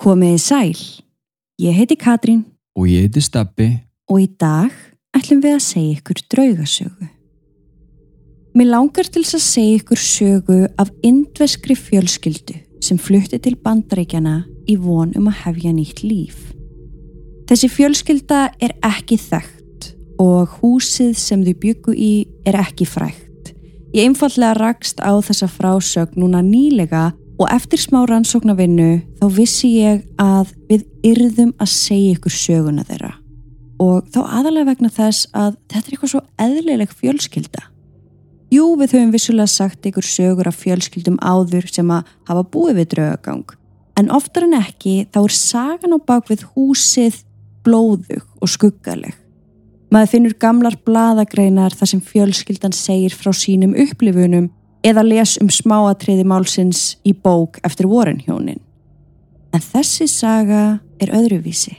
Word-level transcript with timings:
Komiði 0.00 0.38
sæl. 0.40 0.78
Ég 1.60 1.74
heiti 1.76 1.96
Katrín 2.00 2.46
Og 2.78 2.86
ég 2.88 3.04
heiti 3.04 3.20
Steppi. 3.20 3.66
og 4.08 4.20
í 4.20 4.28
dag 4.40 4.72
ætlum 5.12 5.42
við 5.44 5.56
að 5.58 5.60
segja 5.66 5.98
ykkur 5.98 6.20
draugasögu. 6.32 7.08
Mér 8.56 8.70
langar 8.72 9.10
til 9.12 9.22
að 9.22 9.44
segja 9.44 9.76
ykkur 9.78 10.00
sögu 10.00 10.68
af 10.78 10.88
indveskri 11.02 11.76
fjölskyldu 11.76 12.56
sem 12.80 12.98
flutti 12.98 13.38
til 13.38 13.56
bandaríkjana 13.56 14.46
í 14.66 14.78
von 14.80 15.12
um 15.16 15.28
að 15.28 15.44
hefja 15.44 15.72
nýtt 15.76 16.02
líf. 16.02 16.38
Þessi 17.46 17.68
fjölskylda 17.68 18.54
er 18.58 18.72
ekki 18.82 19.18
þekkt 19.20 19.94
og 20.18 20.48
húsið 20.62 21.12
sem 21.12 21.44
þau 21.44 21.54
byggu 21.60 21.92
í 21.92 22.26
er 22.46 22.56
ekki 22.56 22.88
frægt. 22.88 23.52
Ég 23.92 24.08
einfallega 24.08 24.54
rakst 24.56 24.96
á 25.04 25.12
þessa 25.20 25.46
frásögn 25.46 26.16
núna 26.16 26.40
nýlega 26.40 27.12
og 27.40 27.48
eftir 27.48 27.80
smá 27.80 28.02
rannsóknarvinnu 28.04 28.90
þá 29.16 29.26
vissi 29.32 29.70
ég 29.80 30.04
að 30.20 30.52
við 30.68 30.84
yrðum 31.08 31.54
að 31.56 31.72
segja 31.72 32.16
ykkur 32.18 32.34
söguna 32.36 32.84
þeirra. 32.84 33.14
Og 33.80 34.04
þá 34.12 34.20
aðalega 34.26 34.68
vegna 34.68 34.90
þess 34.92 35.30
að 35.32 35.54
þetta 35.72 35.80
er 35.80 35.94
eitthvað 35.94 36.12
svo 36.12 36.20
eðlileg 36.44 36.92
fjölskylda. 36.98 37.62
Jú, 38.52 38.66
við 38.76 38.96
höfum 38.96 39.14
vissulega 39.14 39.48
sagt 39.48 39.88
ykkur 39.88 40.04
sögur 40.04 40.50
af 40.50 40.58
fjölskyldum 40.60 41.16
áður 41.22 41.70
sem 41.70 41.88
að 41.94 42.12
hafa 42.28 42.44
búið 42.52 42.82
við 42.82 42.90
draugagang. 42.96 43.56
En 43.96 44.12
oftar 44.12 44.44
en 44.44 44.58
ekki 44.58 45.06
þá 45.08 45.20
er 45.22 45.36
sagan 45.38 45.96
á 45.96 45.98
bakvið 46.10 46.44
húsið 46.52 47.22
blóðug 47.64 48.26
og 48.40 48.52
skuggaleg. 48.52 49.16
Maður 49.90 50.12
finnur 50.12 50.36
gamlar 50.38 50.76
bladagreinar 50.86 51.74
þar 51.74 51.94
sem 51.94 52.02
fjölskyldan 52.04 52.76
segir 52.76 53.16
frá 53.16 53.32
sínum 53.34 53.72
upplifunum 53.74 54.50
eða 54.86 55.04
les 55.06 55.36
um 55.42 55.50
smáatriði 55.52 56.24
málsins 56.28 56.96
í 57.04 57.12
bók 57.12 57.60
eftir 57.66 57.88
vorenhjónin. 57.90 58.60
En 59.52 59.62
þessi 59.62 60.06
saga 60.08 60.80
er 61.02 61.12
öðruvísi. 61.16 61.74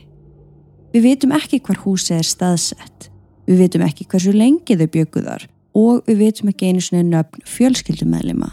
Við 0.91 1.05
vitum 1.07 1.35
ekki 1.35 1.61
hvar 1.63 1.79
húsið 1.85 2.19
er 2.19 2.27
staðsett. 2.27 3.07
Við 3.47 3.63
vitum 3.63 3.85
ekki 3.85 4.07
hversu 4.11 4.33
lengi 4.35 4.75
þau 4.77 4.89
bjökuðar 4.91 5.47
og 5.77 6.01
við 6.07 6.25
vitum 6.25 6.51
ekki 6.51 6.67
einu 6.67 6.83
svona 6.83 7.07
nöfn 7.07 7.45
fjölskyldumæðlima. 7.47 8.49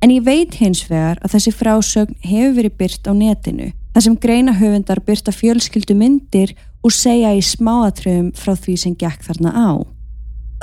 En 0.00 0.12
ég 0.14 0.24
veit 0.24 0.56
hins 0.56 0.80
vegar 0.88 1.20
að 1.20 1.34
þessi 1.34 1.52
frásögn 1.52 2.16
hefur 2.24 2.56
verið 2.56 2.76
byrt 2.80 3.08
á 3.08 3.12
netinu 3.12 3.68
þar 3.92 4.04
sem 4.06 4.16
greina 4.22 4.54
höfundar 4.56 5.02
byrta 5.04 5.34
fjölskyldumyndir 5.36 6.54
og 6.80 6.94
segja 6.96 7.34
í 7.36 7.42
smáatröfum 7.44 8.30
frá 8.38 8.54
því 8.56 8.76
sem 8.80 8.94
gekk 8.96 9.26
þarna 9.26 9.52
á. 9.52 9.70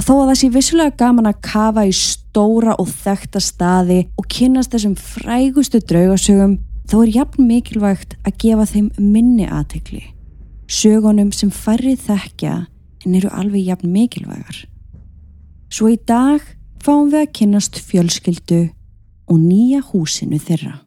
Þó 0.01 0.13
að 0.15 0.27
það 0.29 0.39
sé 0.39 0.49
vissulega 0.53 0.97
gaman 0.97 1.29
að 1.29 1.41
kafa 1.45 1.85
í 1.85 1.93
stóra 2.37 2.75
og 2.77 2.85
þekta 2.91 3.39
staði 3.41 4.03
og 4.13 4.27
kynast 4.29 4.69
þessum 4.69 4.93
frægustu 4.93 5.79
draugasögum 5.81 6.59
þá 6.85 6.95
er 6.99 7.13
jafn 7.15 7.47
mikilvægt 7.49 8.13
að 8.21 8.37
gefa 8.43 8.67
þeim 8.69 8.91
minni 9.01 9.47
aðtekli. 9.49 10.03
Sögunum 10.69 11.31
sem 11.33 11.49
færri 11.49 11.95
þekkja 11.97 12.67
en 13.07 13.17
eru 13.17 13.31
alveg 13.33 13.71
jafn 13.71 13.89
mikilvægar. 13.89 14.67
Svo 15.73 15.89
í 15.89 15.97
dag 15.97 16.43
fáum 16.83 17.09
við 17.09 17.23
að 17.23 17.33
kynnast 17.39 17.81
fjölskyldu 17.81 18.67
og 19.27 19.41
nýja 19.41 19.81
húsinu 19.89 20.37
þeirra. 20.37 20.77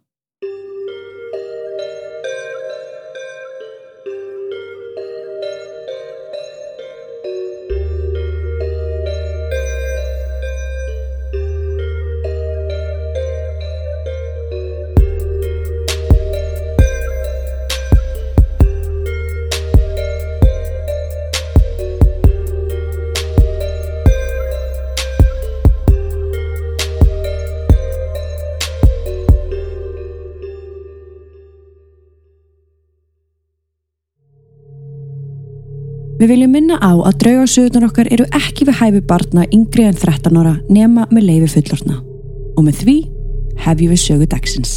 Við 36.20 36.34
viljum 36.34 36.50
minna 36.52 36.76
á 36.76 36.92
að 37.00 37.14
draugarsöðunar 37.22 37.86
okkar 37.86 38.08
eru 38.12 38.26
ekki 38.36 38.66
við 38.68 38.76
hæfi 38.76 39.00
barna 39.08 39.46
yngri 39.56 39.86
en 39.88 39.94
13 39.96 40.36
ára 40.36 40.58
nema 40.68 41.06
með 41.08 41.24
leifi 41.30 41.48
fullorna. 41.54 41.96
Og 42.60 42.66
með 42.66 42.82
því 42.82 42.96
hefjum 43.64 43.94
við 43.94 44.02
sögu 44.02 44.28
dagsins. 44.28 44.74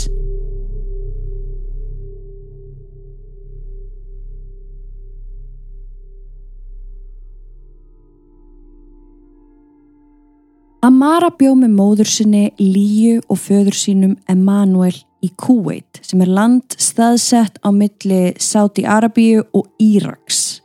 Amara 10.80 11.28
bjó 11.36 11.58
með 11.60 11.76
móður 11.76 12.08
sinni 12.08 12.46
Líu 12.56 13.20
og 13.28 13.44
föður 13.44 13.76
sínum 13.76 14.16
Emanuel 14.32 14.96
í 15.20 15.36
Kuwait 15.36 16.00
sem 16.08 16.24
er 16.24 16.32
land 16.40 16.80
staðsett 16.80 17.60
á 17.60 17.72
milli 17.76 18.30
Sáti 18.40 18.88
Arabíu 18.88 19.44
og 19.52 19.68
Íraks. 19.76 20.63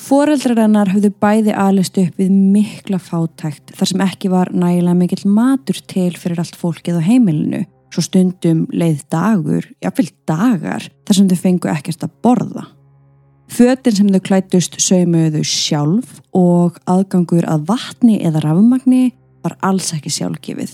Fóreldrar 0.00 0.56
hennar 0.62 0.88
höfðu 0.94 1.10
bæði 1.20 1.52
alist 1.52 1.98
upp 2.00 2.16
við 2.18 2.32
mikla 2.32 2.98
fátækt 3.02 3.74
þar 3.76 3.88
sem 3.90 4.02
ekki 4.04 4.30
var 4.32 4.48
nægilega 4.54 4.96
mikill 4.96 5.28
matur 5.28 5.78
til 5.90 6.14
fyrir 6.16 6.40
allt 6.40 6.56
fólkið 6.56 6.98
á 6.98 7.02
heimilinu. 7.04 7.66
Svo 7.90 8.04
stundum 8.06 8.62
leið 8.70 9.02
dagur, 9.10 9.66
jáfnveil 9.82 10.12
dagar, 10.30 10.84
þar 11.04 11.18
sem 11.18 11.30
þau 11.30 11.40
fengu 11.42 11.70
ekkert 11.72 12.06
að 12.06 12.14
borða. 12.24 12.62
Fötin 13.50 13.96
sem 13.96 14.12
þau 14.14 14.22
klætust 14.28 14.78
saumuðu 14.80 15.42
sjálf 15.44 16.20
og 16.38 16.78
aðgangur 16.88 17.48
að 17.50 17.66
vatni 17.72 18.20
eða 18.22 18.44
rafmagni 18.46 19.10
var 19.42 19.58
alls 19.66 19.90
ekki 19.96 20.12
sjálfgefið. 20.14 20.72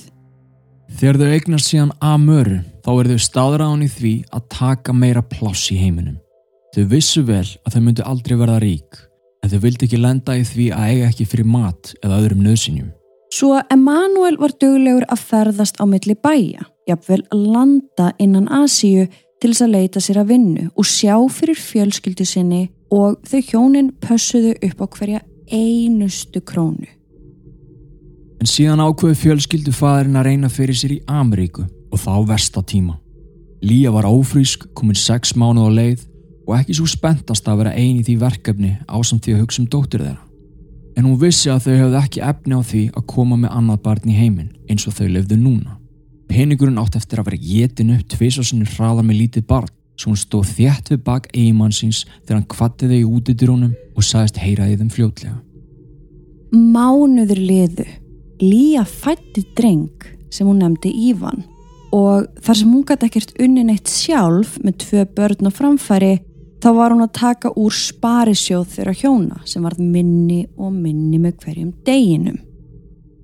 Þegar 1.01 1.19
þau 1.23 1.33
eignast 1.33 1.73
síðan 1.73 1.97
að 2.05 2.23
möru 2.29 2.61
þá 2.85 2.93
er 2.95 3.11
þau 3.11 3.27
staðráðan 3.27 3.89
í 3.89 3.91
því 3.91 4.15
að 4.31 4.47
taka 4.55 4.95
meira 4.95 5.25
pláss 5.25 5.73
í 5.75 5.81
heiminum. 5.81 6.21
Þau 6.77 6.85
vissu 6.93 7.25
vel 7.27 7.49
að 7.65 7.75
þau 7.75 7.83
myndu 7.83 8.07
aldrei 8.07 8.37
verða 8.37 8.61
rík 8.63 9.03
en 9.47 9.53
þau 9.53 9.63
vildi 9.63 9.87
ekki 9.87 10.01
lenda 10.03 10.35
í 10.35 10.45
því 10.47 10.71
að 10.75 10.89
eiga 10.91 11.11
ekki 11.11 11.27
fyrir 11.31 11.47
mat 11.51 11.93
eða 12.03 12.19
öðrum 12.23 12.43
nöðsynjum. 12.47 12.89
Svo 13.37 13.61
Emanuel 13.71 14.39
var 14.41 14.55
duglegur 14.61 15.07
að 15.13 15.23
ferðast 15.29 15.79
á 15.79 15.85
milli 15.87 16.17
bæja, 16.19 16.67
jafnvel 16.89 17.23
landa 17.31 18.13
innan 18.23 18.49
Asíu 18.51 19.07
til 19.43 19.53
þess 19.53 19.65
að 19.67 19.75
leita 19.75 20.03
sér 20.03 20.23
að 20.23 20.33
vinnu 20.33 20.67
og 20.75 20.89
sjá 20.89 21.15
fyrir 21.31 21.59
fjölskyldu 21.61 22.27
sinni 22.27 22.63
og 22.95 23.19
þau 23.27 23.41
hjónin 23.51 23.91
pössuðu 24.03 24.55
upp 24.69 24.83
á 24.83 24.87
hverja 24.97 25.23
einustu 25.53 26.43
krónu. 26.43 26.89
En 28.41 28.51
síðan 28.51 28.83
ákveði 28.85 29.19
fjölskyldu 29.21 29.75
fæðurinn 29.75 30.19
að 30.21 30.31
reyna 30.31 30.51
fyrir 30.53 30.79
sér 30.79 30.97
í 30.97 31.03
Ameríku 31.07 31.67
og 31.67 32.03
þá 32.03 32.13
versta 32.29 32.63
tíma. 32.63 32.99
Lía 33.65 33.91
var 33.91 34.07
ófrísk, 34.07 34.69
komin 34.77 34.99
sex 34.99 35.35
mánuð 35.39 35.71
á 35.71 35.73
leið 35.77 36.07
og 36.47 36.55
ekki 36.59 36.77
svo 36.79 36.87
spenntast 36.91 37.49
að 37.51 37.65
vera 37.65 37.75
eini 37.75 38.03
í 38.03 38.07
því 38.07 38.17
verkefni 38.23 38.73
ásamt 38.87 39.27
því 39.27 39.35
að 39.35 39.43
hugsa 39.43 39.63
um 39.63 39.71
dóttir 39.71 40.05
þeirra. 40.05 40.23
En 40.97 41.05
hún 41.05 41.19
vissi 41.21 41.51
að 41.53 41.67
þau 41.67 41.73
hefði 41.75 41.99
ekki 42.01 42.23
efni 42.25 42.57
á 42.57 42.63
því 42.65 42.83
að 42.97 43.09
koma 43.13 43.37
með 43.41 43.57
annað 43.59 43.83
barn 43.85 44.13
í 44.13 44.17
heiminn 44.17 44.53
eins 44.71 44.87
og 44.89 44.95
þau 44.97 45.09
lefðu 45.11 45.41
núna. 45.41 45.75
Peningurinn 46.31 46.79
átt 46.81 46.97
eftir 46.99 47.21
að 47.21 47.29
vera 47.31 47.43
getin 47.43 47.93
upp 47.97 48.07
tvís 48.15 48.39
og 48.41 48.47
sinni 48.49 48.69
hraða 48.71 49.05
með 49.07 49.21
lítið 49.23 49.47
barn 49.51 49.75
svo 49.97 50.13
hún 50.13 50.21
stóð 50.21 50.53
þjætt 50.57 50.93
við 50.93 51.03
bak 51.05 51.29
eigimann 51.33 51.75
síns 51.75 52.05
þegar 52.23 52.39
hann 52.39 52.49
kvatti 52.53 52.89
þau 52.91 52.97
í 52.97 53.11
útidyrónum 53.19 53.75
og 53.97 54.05
sagðist 54.05 54.41
heyra 54.43 54.69
í 54.69 54.77
þeim 54.77 54.93
fljótlega. 54.93 55.37
Mánuður 56.53 57.41
liðu. 57.41 57.87
Lía 58.41 58.85
fætti 58.85 59.43
dreng 59.57 60.05
sem 60.31 60.47
hún 60.47 60.61
nefndi 60.61 60.93
Ívan 61.09 61.45
og 61.97 62.27
þar 62.45 62.59
sem 62.59 62.73
hún 62.73 62.85
gæti 62.87 63.09
ekkert 63.09 63.37
unnin 63.41 63.73
eitt 63.73 63.89
sjálf 63.89 64.57
með 64.65 64.81
tvö 64.85 65.05
börn 65.17 65.49
á 65.49 65.51
framfæri 65.55 66.15
þá 66.63 66.69
var 66.77 66.95
hún 66.95 67.05
að 67.05 67.13
taka 67.19 67.53
úr 67.59 67.75
sparisjóð 67.75 68.67
þeirra 68.75 68.95
hjóna 68.97 69.41
sem 69.49 69.65
varð 69.67 69.83
minni 69.83 70.45
og 70.57 70.73
minni 70.75 71.21
með 71.23 71.39
hverjum 71.45 71.73
deginum. 71.87 72.39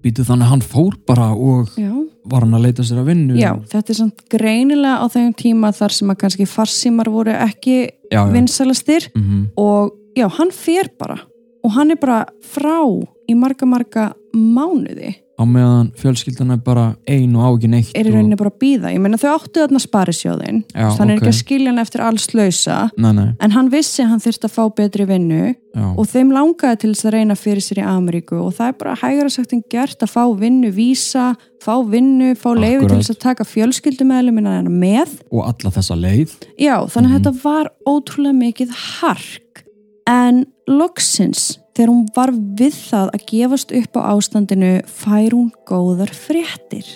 Býtu 0.03 0.25
þannig 0.27 0.49
að 0.49 0.53
hann 0.57 0.65
fór 0.67 0.95
bara 1.07 1.29
og 1.31 1.75
Já. 1.79 1.93
var 2.27 2.43
hann 2.43 2.57
að 2.59 2.65
leita 2.67 2.85
sér 2.87 3.03
að 3.05 3.11
vinnu? 3.13 3.37
Já, 3.39 3.53
þetta 3.71 3.93
er 3.93 3.99
samt 4.01 4.25
greinilega 4.33 4.99
á 4.99 5.07
þeim 5.15 5.35
tíma 5.39 5.71
þar 5.77 5.95
sem 5.95 6.11
að 6.11 6.21
kannski 6.25 6.47
farsímar 6.51 7.11
voru 7.13 7.35
ekki 7.37 7.77
já, 8.11 8.23
vinsalastir 8.33 9.11
Mm 9.15 9.51
og 9.57 9.93
já, 10.19 10.27
hann 10.29 10.51
fer 10.51 10.91
bara 10.99 11.21
og 11.63 11.71
hann 11.77 11.95
er 11.95 12.01
bara 12.03 12.27
frá 12.43 12.83
í 13.31 13.35
marga 13.39 13.67
marga 13.67 14.09
mánuði. 14.35 15.15
Á 15.43 15.45
meðan 15.49 15.89
fjölskyldan 15.99 16.53
er 16.55 16.61
bara 16.63 16.85
ein 17.11 17.35
og 17.35 17.43
á 17.43 17.49
ekki 17.57 17.71
neitt 17.73 17.91
er 17.99 18.07
í 18.07 18.13
rauninni 18.15 18.39
bara 18.39 18.53
að 18.53 18.61
býða, 18.63 18.93
ég 18.95 19.03
meina 19.03 19.19
þau 19.19 19.33
áttu 19.35 19.63
þarna 19.65 19.81
sparisjóðin, 19.83 20.61
þannig 20.71 21.17
er 21.17 21.19
ok. 21.19 21.23
ekki 21.23 21.33
að 21.33 21.39
skilja 21.41 21.73
hann 21.73 21.83
eftir 21.83 22.05
alls 22.07 22.29
lausa, 22.39 22.79
en 23.03 23.57
hann 23.57 23.71
vissi 23.73 24.07
hann 24.07 24.23
þurfti 24.23 24.47
að 24.49 24.55
fá 24.55 24.63
betri 24.79 25.07
vinnu 25.09 25.41
já, 25.51 25.87
og 25.97 26.07
þeim 26.13 26.31
langaði 26.37 26.79
til 26.85 26.93
þess 26.93 27.09
að 27.09 27.15
reyna 27.17 27.37
fyrir 27.39 27.65
sér 27.67 27.83
í 27.83 27.87
Ameríku 27.89 28.39
og 28.39 28.55
það 28.59 28.71
er 28.71 28.79
bara 28.85 28.95
hægara 29.03 29.33
sagt 29.35 29.53
en 29.57 29.65
gert 29.73 30.05
að 30.05 30.13
fá 30.15 30.23
vinnu 30.39 30.71
vísa, 30.77 31.33
fá 31.63 31.75
vinnu, 31.89 32.35
fá 32.39 32.51
leifi 32.55 32.87
til 32.87 33.01
þess 33.01 33.15
að 33.17 33.21
taka 33.27 33.45
fjölskyldumæðlumina 33.49 34.63
með. 34.69 35.19
Og 35.33 35.43
alla 35.49 35.71
þessa 35.75 35.97
leið. 35.99 36.37
Já, 36.59 36.77
þannig 36.87 37.11
að 37.11 37.13
Mhm. 37.13 37.23
þetta 37.23 37.43
var 37.43 37.71
ótrúlega 37.87 38.37
mikið 38.39 38.71
hark. 39.01 39.65
En 40.07 40.47
loksins 40.69 41.59
þegar 41.77 41.93
hún 41.93 42.05
var 42.17 42.33
við 42.33 42.77
það 42.77 43.15
að 43.17 43.25
gefast 43.31 43.73
upp 43.79 43.97
á 43.99 44.01
ástandinu 44.13 44.75
fær 44.89 45.37
hún 45.37 45.49
góðar 45.69 46.13
fréttir. 46.17 46.87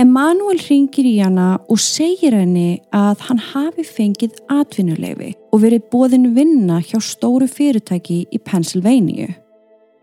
Emanuel 0.00 0.56
ringir 0.64 1.04
í 1.04 1.18
hana 1.20 1.58
og 1.68 1.76
segir 1.82 2.32
henni 2.32 2.78
að 2.96 3.26
hann 3.26 3.42
hafi 3.50 3.84
fengið 3.84 4.38
atvinnuleifi 4.48 5.34
og 5.52 5.60
verið 5.60 5.90
bóðin 5.92 6.30
vinna 6.36 6.78
hjá 6.80 6.96
stóru 7.04 7.48
fyrirtæki 7.50 8.22
í 8.32 8.40
Pennsylvania. 8.40 9.34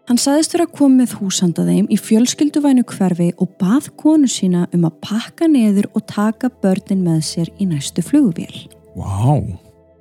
Hann 0.07 0.21
saðist 0.21 0.53
vera 0.53 0.67
að 0.67 0.75
koma 0.77 1.01
með 1.01 1.17
húsanda 1.19 1.65
þeim 1.67 1.89
í 1.91 1.97
fjölskylduvænu 1.99 2.85
hverfi 2.88 3.31
og 3.41 3.49
bað 3.59 3.89
konu 3.99 4.29
sína 4.31 4.67
um 4.75 4.85
að 4.88 5.01
pakka 5.03 5.49
neður 5.51 5.89
og 5.97 6.05
taka 6.07 6.51
börnin 6.61 7.01
með 7.03 7.23
sér 7.27 7.51
í 7.57 7.67
næstu 7.67 8.05
flugvél. 8.05 8.67
Vá, 8.95 9.41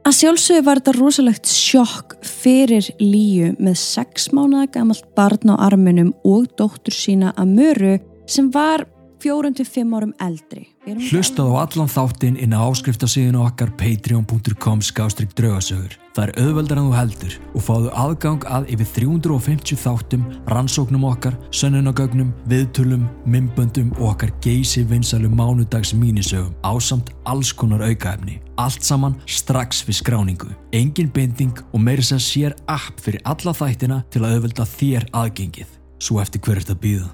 Að 0.07 0.15
sjálfsögðu 0.21 0.63
var 0.63 0.79
þetta 0.79 0.93
rosalegt 0.95 1.49
sjokk 1.51 2.13
fyrir 2.23 2.87
Líu 3.01 3.49
með 3.59 3.75
sex 3.81 4.29
mánuða 4.31 4.69
gamalt 4.77 5.09
barn 5.19 5.51
á 5.51 5.59
arminum 5.67 6.13
og 6.23 6.45
dóttur 6.55 6.95
sína 6.95 7.33
að 7.35 7.57
möru 7.57 7.95
sem 8.31 8.47
var 8.55 8.85
fjórum 9.23 9.55
til 9.57 9.67
fimm 9.69 9.95
árum 9.97 10.13
eldri. 10.23 10.67
Hlustað 10.87 11.51
á 11.51 11.55
allan 11.65 11.91
þáttinn 11.91 12.39
inn 12.39 12.55
á 12.55 12.63
áskriftasíðinu 12.63 13.43
okkar 13.43 13.73
patreon.com 13.79 14.83
skástrík 14.85 15.35
draugasögur. 15.39 15.97
Það 16.17 16.31
er 16.31 16.33
auðveldar 16.41 16.79
en 16.81 16.87
þú 16.87 16.95
heldur 16.97 17.35
og 17.53 17.65
fáðu 17.67 17.91
aðgang 18.03 18.47
að 18.49 18.71
yfir 18.73 18.89
350 18.97 19.81
þáttum, 19.83 20.23
rannsóknum 20.49 21.05
okkar, 21.11 21.37
sönnunagögnum, 21.51 22.31
viðtölum, 22.49 23.05
mymböndum 23.29 23.91
og 23.99 24.15
okkar 24.15 24.33
geysi 24.45 24.87
vinsalu 24.89 25.29
mánudags 25.29 25.93
mínisögum 25.93 26.55
ásamt 26.65 27.13
alls 27.29 27.53
konar 27.53 27.85
aukaefni. 27.85 28.41
Allt 28.57 28.87
saman 28.87 29.19
strax 29.29 29.83
við 29.85 30.01
skráningu. 30.01 30.49
Engin 30.73 31.13
binding 31.13 31.61
og 31.73 31.85
meiri 31.85 32.07
sem 32.07 32.23
sér 32.23 32.57
app 32.65 32.97
fyrir 33.05 33.21
alla 33.29 33.53
þættina 33.53 34.03
til 34.09 34.25
að 34.25 34.39
auðvelda 34.39 34.71
þér 34.79 35.11
aðgengið. 35.13 35.79
Svo 36.01 36.21
eftir 36.25 36.41
hver 36.41 36.61
er 36.61 36.65
þetta 36.65 36.81
býða? 36.81 37.13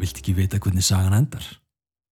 Vilt 0.00 0.18
ekki 0.18 0.34
vita 0.36 0.58
hvernig 0.58 0.84
sagan 0.84 1.16
endar? 1.16 1.44